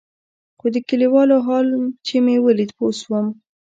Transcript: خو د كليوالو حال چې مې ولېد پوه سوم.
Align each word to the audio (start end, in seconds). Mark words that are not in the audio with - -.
خو 0.59 0.65
د 0.75 0.77
كليوالو 0.89 1.37
حال 1.45 1.67
چې 2.05 2.15
مې 2.23 2.35
ولېد 2.45 2.71
پوه 2.77 2.91
سوم. 3.01 3.25